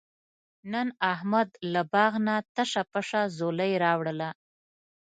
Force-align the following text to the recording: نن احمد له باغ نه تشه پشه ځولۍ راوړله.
نن 0.71 0.87
احمد 1.13 1.49
له 1.73 1.81
باغ 1.93 2.13
نه 2.27 2.35
تشه 2.55 2.83
پشه 2.91 3.21
ځولۍ 3.37 3.73
راوړله. 3.83 4.29